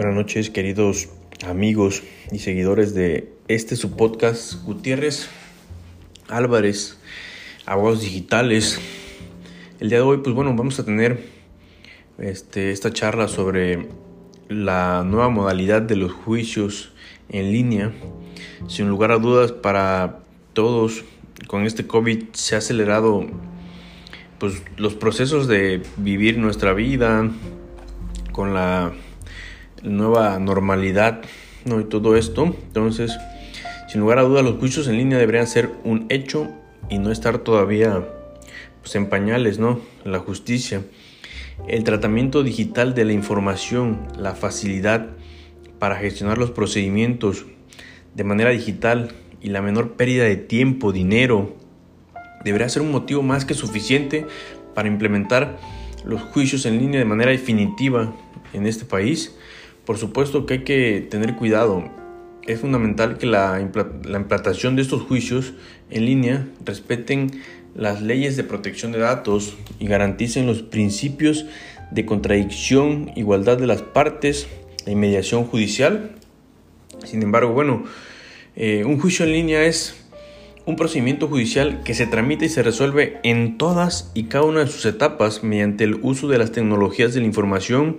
Buenas 0.00 0.16
noches, 0.16 0.48
queridos 0.48 1.10
amigos 1.46 2.02
y 2.32 2.38
seguidores 2.38 2.94
de 2.94 3.34
este 3.48 3.76
su 3.76 3.98
podcast 3.98 4.54
Gutiérrez 4.64 5.28
Álvarez, 6.26 6.98
Abogados 7.66 8.00
Digitales. 8.00 8.80
El 9.78 9.90
día 9.90 9.98
de 9.98 10.04
hoy, 10.04 10.16
pues 10.24 10.34
bueno, 10.34 10.54
vamos 10.56 10.80
a 10.80 10.86
tener 10.86 11.22
este, 12.16 12.70
esta 12.70 12.90
charla 12.94 13.28
sobre 13.28 13.88
la 14.48 15.04
nueva 15.04 15.28
modalidad 15.28 15.82
de 15.82 15.96
los 15.96 16.12
juicios 16.12 16.94
en 17.28 17.52
línea. 17.52 17.92
Sin 18.68 18.88
lugar 18.88 19.12
a 19.12 19.18
dudas, 19.18 19.52
para 19.52 20.20
todos 20.54 21.04
con 21.46 21.66
este 21.66 21.86
COVID 21.86 22.22
se 22.32 22.54
ha 22.54 22.58
acelerado 22.58 23.26
pues, 24.38 24.62
los 24.78 24.94
procesos 24.94 25.46
de 25.46 25.82
vivir 25.98 26.38
nuestra 26.38 26.72
vida 26.72 27.30
con 28.32 28.54
la 28.54 28.94
nueva 29.82 30.38
normalidad 30.38 31.22
¿no? 31.64 31.80
y 31.80 31.84
todo 31.84 32.16
esto. 32.16 32.44
Entonces, 32.44 33.16
sin 33.88 34.00
lugar 34.00 34.18
a 34.18 34.22
dudas, 34.22 34.44
los 34.44 34.58
juicios 34.58 34.88
en 34.88 34.96
línea 34.96 35.18
deberían 35.18 35.46
ser 35.46 35.70
un 35.84 36.06
hecho 36.08 36.48
y 36.88 36.98
no 36.98 37.10
estar 37.10 37.38
todavía 37.38 38.04
pues, 38.80 38.94
en 38.94 39.08
pañales, 39.08 39.58
¿no? 39.58 39.80
La 40.04 40.18
justicia. 40.18 40.82
El 41.68 41.84
tratamiento 41.84 42.42
digital 42.42 42.94
de 42.94 43.04
la 43.04 43.12
información, 43.12 44.06
la 44.18 44.34
facilidad 44.34 45.08
para 45.78 45.96
gestionar 45.96 46.38
los 46.38 46.50
procedimientos 46.50 47.46
de 48.14 48.24
manera 48.24 48.50
digital 48.50 49.12
y 49.40 49.50
la 49.50 49.62
menor 49.62 49.92
pérdida 49.92 50.24
de 50.24 50.36
tiempo, 50.36 50.92
dinero, 50.92 51.56
debería 52.44 52.68
ser 52.68 52.82
un 52.82 52.90
motivo 52.90 53.22
más 53.22 53.44
que 53.44 53.54
suficiente 53.54 54.26
para 54.74 54.88
implementar 54.88 55.58
los 56.04 56.22
juicios 56.22 56.64
en 56.66 56.78
línea 56.78 56.98
de 56.98 57.06
manera 57.06 57.30
definitiva 57.30 58.14
en 58.52 58.66
este 58.66 58.84
país 58.84 59.36
por 59.84 59.98
supuesto 59.98 60.46
que 60.46 60.54
hay 60.54 60.64
que 60.64 61.06
tener 61.10 61.36
cuidado. 61.36 61.90
Es 62.46 62.60
fundamental 62.60 63.18
que 63.18 63.26
la, 63.26 63.60
implantación 63.60 64.76
de 64.76 64.82
estos 64.82 65.02
juicios 65.02 65.52
en 65.90 66.06
línea 66.06 66.46
respeten 66.64 67.42
las 67.74 68.02
leyes 68.02 68.36
de 68.36 68.44
protección 68.44 68.92
de 68.92 68.98
datos 68.98 69.56
y 69.78 69.86
garanticen 69.86 70.46
los 70.46 70.62
principios 70.62 71.46
de 71.90 72.06
contradicción, 72.06 73.12
igualdad 73.16 73.58
de 73.58 73.66
las 73.66 73.82
partes 73.82 74.48
e 74.86 74.92
inmediación 74.92 75.44
judicial. 75.44 76.12
Sin 77.04 77.22
embargo, 77.22 77.52
bueno, 77.52 77.84
eh, 78.56 78.84
un 78.84 78.98
juicio 78.98 79.24
en 79.24 79.32
línea 79.32 79.64
es 79.64 80.00
un 80.66 80.76
procedimiento 80.76 81.26
judicial 81.28 81.82
que 81.84 81.94
se 81.94 82.06
tramita 82.06 82.44
y 82.44 82.48
se 82.48 82.62
resuelve 82.62 83.18
en 83.22 83.58
todas 83.58 84.10
y 84.14 84.24
cada 84.24 84.44
una 84.44 84.60
de 84.60 84.66
sus 84.66 84.84
etapas 84.86 85.42
mediante 85.42 85.84
el 85.84 85.98
uso 86.02 86.28
de 86.28 86.38
las 86.38 86.52
tecnologías 86.52 87.14
de 87.14 87.20
la 87.20 87.26
información 87.26 87.98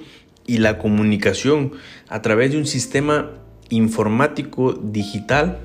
y 0.51 0.57
la 0.57 0.77
comunicación 0.77 1.71
a 2.09 2.21
través 2.21 2.51
de 2.51 2.57
un 2.57 2.65
sistema 2.65 3.31
informático 3.69 4.73
digital, 4.73 5.59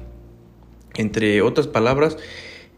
entre 0.95 1.43
otras 1.43 1.67
palabras, 1.67 2.19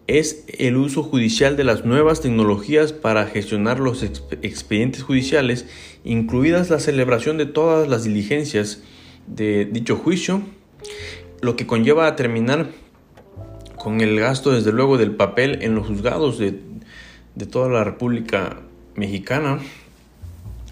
es 0.06 0.46
el 0.56 0.78
uso 0.78 1.02
judicial 1.02 1.58
de 1.58 1.64
las 1.64 1.84
nuevas 1.84 2.22
tecnologías 2.22 2.94
para 2.94 3.26
gestionar 3.26 3.78
los 3.78 4.02
expedientes 4.02 5.02
judiciales, 5.02 5.66
incluidas 6.02 6.70
la 6.70 6.80
celebración 6.80 7.36
de 7.36 7.44
todas 7.44 7.88
las 7.88 8.04
diligencias 8.04 8.82
de 9.26 9.66
dicho 9.66 9.96
juicio, 9.96 10.40
lo 11.42 11.56
que 11.56 11.66
conlleva 11.66 12.06
a 12.06 12.16
terminar 12.16 12.70
con 13.76 14.00
el 14.00 14.18
gasto, 14.18 14.50
desde 14.50 14.72
luego, 14.72 14.96
del 14.96 15.14
papel 15.14 15.58
en 15.60 15.74
los 15.74 15.86
juzgados 15.86 16.38
de, 16.38 16.58
de 17.34 17.44
toda 17.44 17.68
la 17.68 17.84
República 17.84 18.62
Mexicana. 18.94 19.58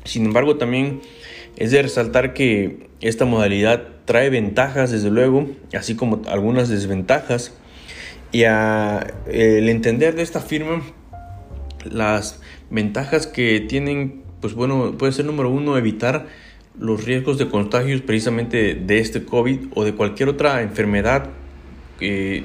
Sin 0.07 0.25
embargo, 0.25 0.57
también 0.57 1.01
es 1.57 1.71
de 1.71 1.83
resaltar 1.83 2.33
que 2.33 2.89
esta 3.01 3.25
modalidad 3.25 3.89
trae 4.05 4.31
ventajas, 4.31 4.91
desde 4.91 5.11
luego, 5.11 5.49
así 5.75 5.97
como 5.97 6.23
algunas 6.29 6.69
desventajas. 6.69 7.53
Y 8.33 8.43
el 8.43 9.69
entender 9.69 10.15
de 10.15 10.23
esta 10.23 10.41
firma 10.41 10.83
las 11.85 12.41
ventajas 12.71 13.27
que 13.27 13.61
tienen, 13.61 14.23
pues 14.41 14.55
bueno, 14.55 14.97
puede 14.99 15.13
ser 15.13 15.25
número 15.25 15.51
uno, 15.51 15.77
evitar 15.77 16.27
los 16.79 17.05
riesgos 17.05 17.39
de 17.39 17.49
contagios 17.49 18.03
precisamente 18.03 18.75
de 18.75 18.99
este 18.99 19.25
COVID 19.25 19.69
o 19.75 19.85
de 19.85 19.95
cualquier 19.95 20.29
otra 20.29 20.63
enfermedad 20.63 21.31
que 21.99 22.45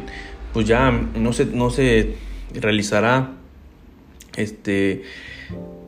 pues 0.54 0.66
ya 0.66 0.92
no 0.92 1.34
se, 1.34 1.46
no 1.46 1.70
se 1.70 2.16
realizará 2.54 3.34
este 4.38 5.04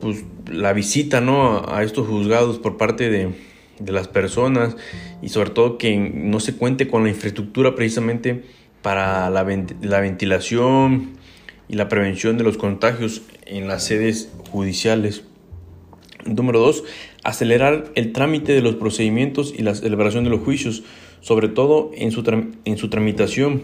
pues, 0.00 0.24
la 0.50 0.72
visita 0.72 1.20
¿no? 1.20 1.62
a 1.68 1.82
estos 1.82 2.06
juzgados 2.06 2.58
por 2.58 2.76
parte 2.76 3.10
de, 3.10 3.54
las 3.86 4.06
personas 4.06 4.76
y 5.20 5.30
sobre 5.30 5.50
todo 5.50 5.78
que 5.78 5.96
no 5.96 6.38
se 6.38 6.54
cuente 6.54 6.86
con 6.86 7.02
la 7.02 7.08
infraestructura 7.08 7.74
precisamente 7.74 8.44
para 8.82 9.28
la, 9.30 9.44
la 9.82 10.00
ventilación 10.00 11.14
y 11.68 11.74
la 11.74 11.88
prevención 11.88 12.38
de 12.38 12.44
los 12.44 12.56
contagios 12.56 13.22
en 13.46 13.66
las 13.66 13.84
sedes 13.84 14.30
judiciales. 14.50 15.24
Número 16.24 16.60
dos, 16.60 16.84
acelerar 17.22 17.90
el 17.94 18.12
trámite 18.12 18.52
de 18.52 18.62
los 18.62 18.76
procedimientos 18.76 19.52
y 19.56 19.62
la 19.62 19.74
celebración 19.74 20.24
de 20.24 20.30
los 20.30 20.40
juicios, 20.40 20.82
sobre 21.20 21.48
todo 21.48 21.90
en 21.94 22.12
su, 22.12 22.22
en 22.64 22.78
su 22.78 22.88
tramitación. 22.90 23.62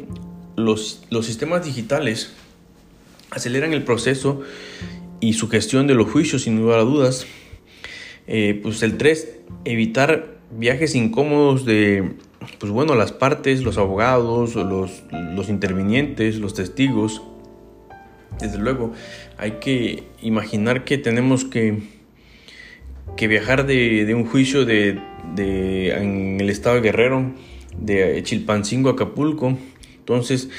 Los, 0.56 1.04
los 1.10 1.26
sistemas 1.26 1.64
digitales 1.64 2.32
aceleran 3.30 3.72
el 3.72 3.84
proceso 3.84 4.42
y 5.20 5.34
su 5.34 5.48
gestión 5.48 5.86
de 5.86 5.94
los 5.94 6.10
juicios, 6.10 6.42
sin 6.42 6.58
lugar 6.58 6.80
a 6.80 6.82
dudas. 6.82 7.26
Eh, 8.26 8.58
pues 8.62 8.82
el 8.82 8.96
3, 8.96 9.38
evitar 9.64 10.38
viajes 10.50 10.94
incómodos 10.94 11.64
de, 11.64 12.12
pues 12.58 12.72
bueno, 12.72 12.94
las 12.94 13.12
partes, 13.12 13.62
los 13.62 13.78
abogados, 13.78 14.54
los, 14.54 15.02
los 15.34 15.48
intervinientes, 15.48 16.38
los 16.38 16.54
testigos. 16.54 17.22
Desde 18.40 18.58
luego, 18.58 18.92
hay 19.36 19.52
que 19.60 20.04
imaginar 20.22 20.84
que 20.84 20.96
tenemos 20.96 21.44
que, 21.44 21.78
que 23.16 23.28
viajar 23.28 23.66
de, 23.66 24.12
un 24.14 24.24
juicio 24.24 24.64
de, 24.64 24.98
de, 25.34 25.92
en 25.92 26.40
el 26.40 26.48
estado 26.48 26.76
de 26.76 26.82
Guerrero, 26.82 27.32
de 27.78 28.22
Chilpancingo 28.22 28.90
a 28.90 28.92
Acapulco. 28.92 29.58
Entonces, 29.98 30.50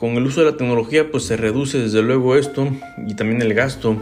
con 0.00 0.16
el 0.16 0.24
uso 0.24 0.40
de 0.40 0.50
la 0.50 0.56
tecnología 0.56 1.10
pues 1.10 1.24
se 1.24 1.36
reduce 1.36 1.78
desde 1.78 2.00
luego 2.00 2.34
esto 2.34 2.66
y 3.06 3.16
también 3.16 3.42
el 3.42 3.52
gasto. 3.52 3.98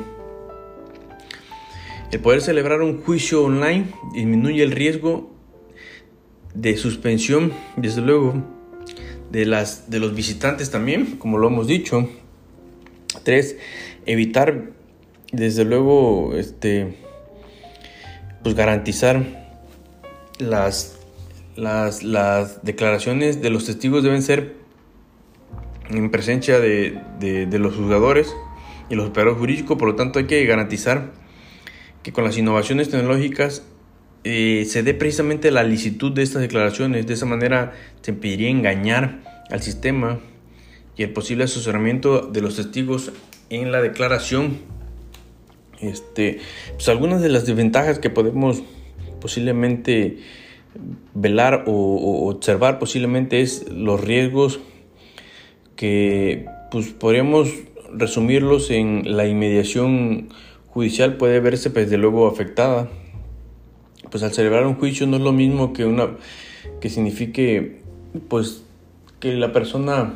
El 2.12 2.20
poder 2.20 2.40
celebrar 2.40 2.82
un 2.82 3.02
juicio 3.02 3.42
online 3.42 3.86
disminuye 4.14 4.62
el 4.62 4.70
riesgo 4.70 5.28
de 6.54 6.76
suspensión, 6.76 7.52
desde 7.76 8.00
luego, 8.00 8.44
de, 9.32 9.44
las, 9.44 9.90
de 9.90 9.98
los 9.98 10.14
visitantes 10.14 10.70
también, 10.70 11.16
como 11.16 11.36
lo 11.36 11.48
hemos 11.48 11.66
dicho. 11.66 12.08
Tres, 13.24 13.56
evitar, 14.06 14.70
desde 15.32 15.64
luego, 15.64 16.36
este, 16.36 16.94
pues 18.44 18.54
garantizar 18.54 19.20
las, 20.38 20.96
las, 21.56 22.04
las 22.04 22.64
declaraciones 22.64 23.42
de 23.42 23.50
los 23.50 23.64
testigos 23.64 24.04
deben 24.04 24.22
ser 24.22 24.67
en 25.90 26.10
presencia 26.10 26.60
de, 26.60 27.48
los 27.58 27.74
juzgadores 27.74 28.34
y 28.90 28.94
los 28.94 29.08
operadores 29.08 29.38
jurídicos, 29.38 29.78
por 29.78 29.88
lo 29.88 29.94
tanto 29.94 30.18
hay 30.18 30.26
que 30.26 30.44
garantizar 30.44 31.12
que 32.02 32.12
con 32.12 32.24
las 32.24 32.36
innovaciones 32.38 32.90
tecnológicas 32.90 33.64
eh, 34.24 34.64
se 34.68 34.82
dé 34.82 34.94
precisamente 34.94 35.50
la 35.50 35.62
licitud 35.62 36.12
de 36.12 36.22
estas 36.22 36.42
declaraciones, 36.42 37.06
de 37.06 37.14
esa 37.14 37.26
manera 37.26 37.72
se 38.02 38.12
impediría 38.12 38.50
engañar 38.50 39.20
al 39.50 39.62
sistema 39.62 40.20
y 40.96 41.02
el 41.02 41.12
posible 41.12 41.44
asesoramiento 41.44 42.22
de 42.22 42.40
los 42.40 42.56
testigos 42.56 43.12
en 43.50 43.72
la 43.72 43.80
declaración. 43.80 44.58
Este, 45.80 46.40
pues 46.72 46.88
algunas 46.88 47.22
de 47.22 47.28
las 47.28 47.46
desventajas 47.46 48.00
que 48.00 48.10
podemos 48.10 48.62
posiblemente 49.20 50.18
velar 51.14 51.64
o 51.66 52.28
observar 52.28 52.78
posiblemente 52.78 53.40
es 53.40 53.70
los 53.70 54.00
riesgos 54.00 54.60
que 55.78 56.44
pues 56.72 56.88
podríamos 56.88 57.48
resumirlos 57.94 58.70
en 58.72 59.16
la 59.16 59.26
inmediación 59.28 60.28
judicial 60.66 61.16
puede 61.16 61.38
verse 61.38 61.70
pues, 61.70 61.86
desde 61.86 61.98
luego 61.98 62.26
afectada. 62.26 62.88
Pues 64.10 64.24
al 64.24 64.32
celebrar 64.32 64.66
un 64.66 64.74
juicio 64.74 65.06
no 65.06 65.16
es 65.16 65.22
lo 65.22 65.32
mismo 65.32 65.72
que 65.72 65.84
una 65.84 66.16
que 66.80 66.90
signifique 66.90 67.80
pues 68.28 68.64
que 69.20 69.34
la 69.34 69.52
persona 69.52 70.14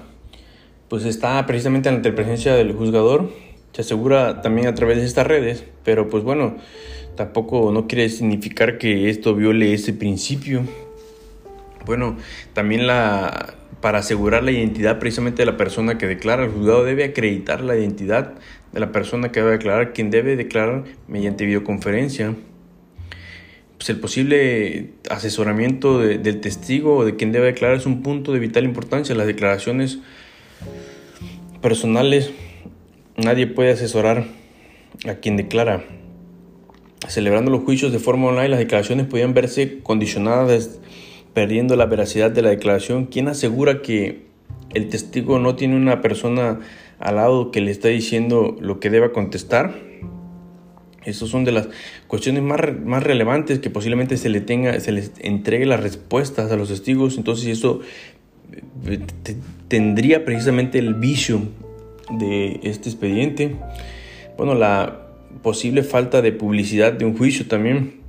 pues 0.89 1.05
está 1.05 1.47
precisamente 1.47 1.89
ante 1.89 2.09
la 2.09 2.17
presencia 2.17 2.55
del 2.55 2.73
juzgador, 2.73 3.31
se 3.73 3.83
asegura 3.83 4.43
también 4.43 4.67
a 4.67 4.75
través 4.75 4.99
de 4.99 5.07
estas 5.07 5.29
redes, 5.29 5.65
pero 5.85 6.09
pues 6.09 6.25
bueno, 6.25 6.57
tampoco 7.15 7.71
no 7.71 7.87
quiere 7.87 8.09
significar 8.09 8.79
que 8.79 9.11
esto 9.11 9.37
viole 9.37 9.73
ese 9.75 9.93
principio. 9.93 10.63
Bueno, 11.87 12.17
también 12.53 12.87
la, 12.87 13.55
para 13.83 13.99
asegurar 13.99 14.45
la 14.45 14.53
identidad 14.53 14.99
precisamente 14.99 15.43
de 15.43 15.47
la 15.47 15.59
persona 15.59 15.99
que 15.99 16.07
declara. 16.07 16.45
El 16.45 16.51
juzgado 16.51 16.85
debe 16.85 17.05
acreditar 17.05 17.61
la 17.61 17.77
identidad 17.77 18.35
de 18.73 18.81
la 18.81 18.93
persona 18.93 19.33
que 19.33 19.43
va 19.43 19.49
a 19.49 19.53
declarar, 19.53 19.93
quien 19.93 20.09
debe 20.11 20.37
declarar 20.37 20.85
mediante 21.09 21.45
videoconferencia. 21.45 22.35
pues, 23.77 23.91
el 23.91 23.99
posible 23.99 24.93
asesoramiento 25.11 25.99
del 25.99 26.41
testigo 26.41 26.99
o 26.99 27.05
de 27.05 27.17
quien 27.17 27.33
debe 27.33 27.47
declarar 27.47 27.77
es 27.77 27.85
un 27.85 28.03
punto 28.03 28.33
de 28.33 28.39
vital 28.39 28.65
importancia. 28.65 29.15
Las 29.17 29.27
declaraciones 29.27 29.99
personales, 31.61 32.31
nadie 33.17 33.49
puede 33.49 33.73
asesorar 33.73 34.27
a 35.07 35.15
quien 35.17 35.37
declara. 35.37 35.85
Celebrando 37.09 37.51
los 37.51 37.65
juicios 37.65 37.91
de 37.91 37.99
forma 37.99 38.29
online, 38.29 38.51
las 38.51 38.61
declaraciones 38.61 39.07
podían 39.07 39.35
verse 39.35 39.81
condicionadas, 39.83 40.79
perdiendo 41.35 41.77
la 41.77 41.87
veracidad 41.87 42.31
de 42.31 42.43
la 42.43 42.51
declaración. 42.51 43.07
¿Quién 43.07 43.29
asegura 43.29 43.83
que 43.83 44.23
el 44.75 44.89
testigo 44.89 45.39
no 45.39 45.57
tiene 45.57 45.77
una 45.77 46.01
persona 46.01 46.61
al 46.99 47.17
lado 47.17 47.51
que 47.51 47.61
le 47.61 47.71
está 47.71 47.89
diciendo 47.89 48.57
lo 48.61 48.81
que 48.81 48.91
deba 48.91 49.13
contestar? 49.13 49.75
Esas 51.05 51.29
son 51.31 51.45
de 51.45 51.53
las 51.53 51.69
cuestiones 52.07 52.43
más, 52.43 52.61
más 52.85 53.03
relevantes 53.03 53.59
que 53.59 53.71
posiblemente 53.71 54.17
se 54.17 54.29
le 54.29 54.41
tenga, 54.41 54.79
se 54.79 54.93
les 54.93 55.13
entregue 55.19 55.67
las 55.67 55.81
respuestas 55.81 56.53
a 56.53 56.57
los 56.57 56.69
testigos. 56.69 57.17
Entonces 57.17 57.47
eso 57.47 57.81
eh, 58.87 59.01
tendría 59.69 60.25
precisamente 60.25 60.79
el 60.79 60.95
vicio 60.95 61.43
de 62.19 62.61
este 62.63 62.89
expediente. 62.89 63.57
Bueno, 64.37 64.55
la 64.55 65.09
posible 65.43 65.83
falta 65.83 66.23
de 66.23 66.33
publicidad 66.33 66.93
de 66.93 67.05
un 67.05 67.17
juicio 67.17 67.47
también. 67.47 68.02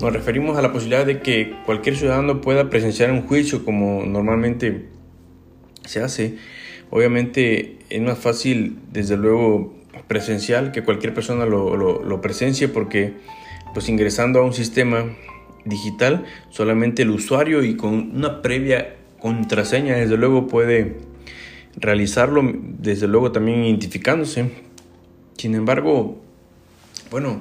Nos 0.00 0.12
referimos 0.12 0.58
a 0.58 0.62
la 0.62 0.72
posibilidad 0.72 1.06
de 1.06 1.20
que 1.20 1.56
cualquier 1.64 1.96
ciudadano 1.96 2.40
pueda 2.40 2.68
presenciar 2.68 3.10
un 3.10 3.22
juicio 3.22 3.64
como 3.64 4.04
normalmente 4.04 4.88
se 5.84 6.02
hace. 6.02 6.36
Obviamente 6.90 7.78
es 7.88 8.02
más 8.02 8.18
fácil, 8.18 8.78
desde 8.92 9.16
luego, 9.16 9.76
presencial 10.06 10.72
que 10.72 10.84
cualquier 10.84 11.14
persona 11.14 11.46
lo, 11.46 11.76
lo, 11.76 12.20
presencie 12.20 12.68
porque 12.68 13.14
pues 13.74 13.88
ingresando 13.88 14.40
a 14.40 14.42
un 14.42 14.52
sistema 14.52 15.04
digital 15.64 16.24
solamente 16.50 17.02
el 17.02 17.10
usuario 17.10 17.64
y 17.64 17.76
con 17.76 18.16
una 18.16 18.42
previa 18.42 18.96
contraseña 19.18 19.96
desde 19.96 20.16
luego 20.16 20.46
puede 20.46 20.98
realizarlo 21.76 22.42
desde 22.78 23.08
luego 23.08 23.32
también 23.32 23.64
identificándose 23.64 24.50
sin 25.36 25.54
embargo 25.54 26.18
bueno 27.10 27.40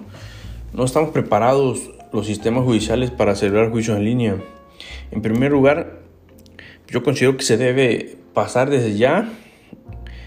no 0.73 0.85
estamos 0.85 1.11
preparados 1.11 1.91
los 2.13 2.25
sistemas 2.25 2.63
judiciales 2.63 3.11
para 3.11 3.35
celebrar 3.35 3.71
juicios 3.71 3.97
en 3.97 4.05
línea 4.05 4.35
en 5.11 5.21
primer 5.21 5.51
lugar 5.51 6.05
yo 6.87 7.03
considero 7.03 7.37
que 7.37 7.43
se 7.43 7.57
debe 7.57 8.17
pasar 8.33 8.69
desde 8.69 8.95
ya 8.95 9.29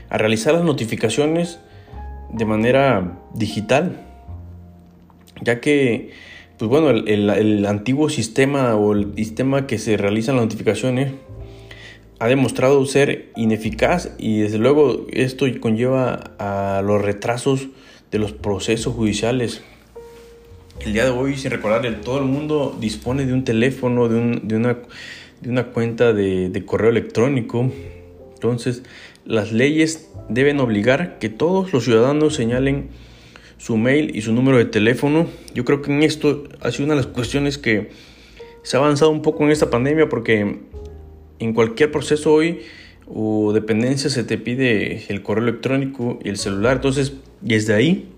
a 0.09 0.19
realizar 0.19 0.55
las 0.55 0.65
notificaciones 0.65 1.61
de 2.33 2.45
manera 2.45 3.19
digital, 3.35 4.05
ya 5.41 5.61
que, 5.61 6.11
pues 6.59 6.69
bueno, 6.69 6.91
el, 6.91 7.65
antiguo 7.67 8.09
sistema 8.09 8.75
o 8.75 8.93
el 8.93 9.15
sistema 9.15 9.67
que 9.67 9.79
se 9.79 9.97
realizan 9.97 10.37
las 10.37 10.45
notificaciones 10.47 11.13
ha 12.19 12.27
demostrado 12.27 12.85
ser 12.87 13.31
ineficaz 13.37 14.11
y 14.19 14.41
desde 14.41 14.59
luego 14.59 15.07
esto 15.13 15.47
conlleva 15.61 16.33
a 16.39 16.83
los 16.83 17.01
retrasos 17.01 17.69
de 18.11 18.19
los 18.19 18.33
procesos 18.33 18.95
judiciales. 18.95 19.63
El 20.81 20.93
día 20.93 21.05
de 21.05 21.11
hoy, 21.11 21.37
sin 21.37 21.51
recordar, 21.51 22.01
todo 22.03 22.19
el 22.19 22.25
mundo 22.25 22.77
dispone 22.81 23.27
de 23.27 23.33
un 23.33 23.45
teléfono, 23.45 24.09
de, 24.09 24.17
una, 24.17 24.79
de 25.41 25.51
una, 25.51 25.65
cuenta 25.67 26.13
de, 26.13 26.51
de 26.51 26.65
correo 26.65 26.91
electrónico. 26.91 27.71
Entonces, 28.35 28.85
las 29.25 29.51
leyes 29.53 30.09
deben 30.29 30.61
obligar 30.61 31.19
que 31.19 31.29
todos 31.29 31.73
los 31.73 31.85
ciudadanos 31.85 32.37
señalen 32.37 32.89
su 33.59 33.77
mail 33.77 34.17
y 34.17 34.23
su 34.23 34.33
número 34.33 34.57
de 34.57 34.67
teléfono. 34.67 35.27
Yo 35.53 35.65
creo 35.65 35.83
que 35.83 35.93
en 35.93 36.05
esto 36.05 36.45
ha 36.61 36.71
sido 36.71 36.85
una 36.85 36.95
de 36.95 37.03
las 37.03 37.07
cuestiones 37.09 37.59
que 37.59 37.91
se 38.63 38.77
ha 38.77 38.81
avanzado 38.81 39.11
un 39.11 39.23
poco 39.23 39.45
en 39.45 39.51
esta 39.51 39.71
pandemia 39.71 40.09
porque 40.09 40.61
en 41.41 41.55
cualquier 41.55 41.91
proceso 41.91 42.33
hoy 42.33 42.61
o 43.07 43.53
dependencia 43.53 44.11
se 44.11 44.23
te 44.23 44.39
pide 44.39 45.07
el 45.09 45.23
correo 45.23 45.43
electrónico 45.43 46.21
y 46.23 46.29
el 46.29 46.37
celular. 46.37 46.77
Entonces, 46.77 47.15
desde 47.41 47.75
ahí 47.75 48.09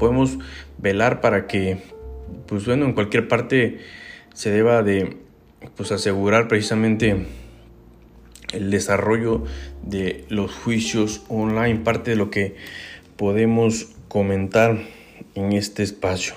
podemos 0.00 0.38
velar 0.78 1.20
para 1.20 1.46
que, 1.46 1.76
pues 2.46 2.64
bueno, 2.64 2.86
en 2.86 2.94
cualquier 2.94 3.28
parte 3.28 3.80
se 4.32 4.50
deba 4.50 4.82
de 4.82 5.18
pues 5.76 5.92
asegurar 5.92 6.48
precisamente 6.48 7.26
el 8.54 8.70
desarrollo 8.70 9.44
de 9.82 10.24
los 10.30 10.52
juicios 10.52 11.22
online, 11.28 11.80
parte 11.80 12.12
de 12.12 12.16
lo 12.16 12.30
que 12.30 12.56
podemos 13.16 13.90
comentar 14.08 14.78
en 15.34 15.52
este 15.52 15.82
espacio. 15.82 16.34